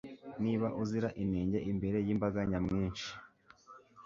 [0.43, 3.09] niba uzira inenge imbere y'imbaganyamwinshi